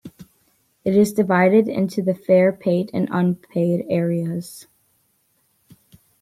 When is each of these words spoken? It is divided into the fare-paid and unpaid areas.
It 0.83 0.95
is 0.97 1.13
divided 1.13 1.67
into 1.67 2.01
the 2.01 2.15
fare-paid 2.15 2.89
and 2.91 3.07
unpaid 3.11 3.85
areas. 3.87 4.65